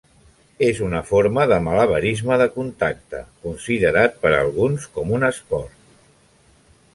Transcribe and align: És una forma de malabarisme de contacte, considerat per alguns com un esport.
És 0.67 0.79
una 0.85 1.01
forma 1.09 1.43
de 1.51 1.59
malabarisme 1.67 2.37
de 2.43 2.47
contacte, 2.55 3.21
considerat 3.45 4.17
per 4.25 4.33
alguns 4.39 4.89
com 4.97 5.15
un 5.19 5.29
esport. 5.29 5.79